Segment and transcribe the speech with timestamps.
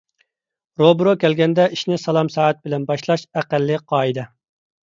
[0.81, 4.27] روبىرو كەلگەندە ئىشنى سالام- سەھەت بىلەن باشلاش ئەقەللىي قائىدە.